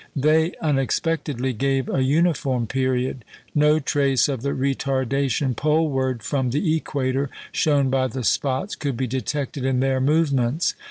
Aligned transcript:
They 0.15 0.55
unexpectedly 0.63 1.53
gave 1.53 1.87
a 1.87 2.01
uniform 2.01 2.65
period. 2.65 3.23
No 3.53 3.77
trace 3.77 4.27
of 4.27 4.41
the 4.41 4.49
retardation 4.49 5.55
poleward 5.55 6.23
from 6.23 6.49
the 6.49 6.75
equator, 6.75 7.29
shown 7.51 7.91
by 7.91 8.07
the 8.07 8.23
spots, 8.23 8.73
could 8.73 8.97
be 8.97 9.05
detected 9.05 9.63
in 9.63 9.79
their 9.79 10.01
movements. 10.01 10.73